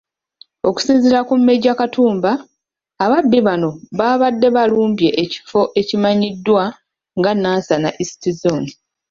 [0.67, 1.63] Okusinziira ku Maj.
[1.79, 2.31] Katamba,
[3.03, 3.69] ababbi bano
[3.99, 6.63] baabadde balumbye ekifo ekimanyiddwa
[7.17, 8.71] nga Nansana East zooni.